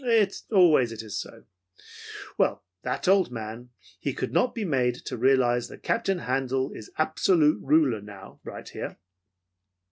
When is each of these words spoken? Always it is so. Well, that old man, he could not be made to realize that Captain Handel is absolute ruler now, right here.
Always 0.51 0.91
it 0.91 1.03
is 1.03 1.15
so. 1.19 1.43
Well, 2.35 2.63
that 2.81 3.07
old 3.07 3.31
man, 3.31 3.69
he 3.99 4.13
could 4.15 4.33
not 4.33 4.55
be 4.55 4.65
made 4.65 4.95
to 5.05 5.15
realize 5.15 5.67
that 5.67 5.83
Captain 5.83 6.17
Handel 6.17 6.71
is 6.71 6.89
absolute 6.97 7.61
ruler 7.61 8.01
now, 8.01 8.39
right 8.43 8.67
here. 8.67 8.97